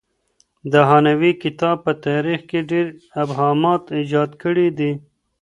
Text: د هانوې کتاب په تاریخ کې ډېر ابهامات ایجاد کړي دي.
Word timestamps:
د 0.71 0.73
هانوې 0.89 1.31
کتاب 1.43 1.77
په 1.85 1.91
تاریخ 2.07 2.39
کې 2.49 2.59
ډېر 2.71 2.87
ابهامات 3.23 3.83
ایجاد 3.99 4.31
کړي 4.43 4.67
دي. 4.77 4.91